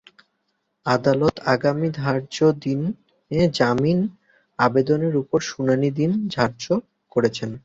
আদালত 0.85 1.35
আগামী 1.53 1.87
ধার্য 1.99 2.35
দিনে 2.63 3.41
জামিন 3.57 3.99
আবেদনের 4.59 5.13
ওপর 5.15 5.39
শুনানির 5.49 5.93
দিন 5.93 6.11
ধার্য 6.35 6.63
করেছেন। 7.11 7.49